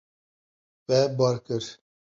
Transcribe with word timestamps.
We 0.87 0.99
bar 1.19 1.37
kir. 1.47 1.63